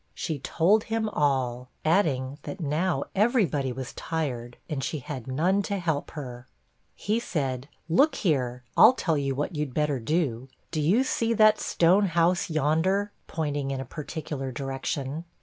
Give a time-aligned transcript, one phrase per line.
[0.15, 5.61] She told him all, adding that now every body was tired, and she had none
[5.69, 6.47] to help her.
[6.95, 8.63] He said, 'Look here!
[8.75, 10.47] I'll tell you what you'd better do.
[10.71, 15.23] Do you see that stone house yonder?' pointing in a particular direction.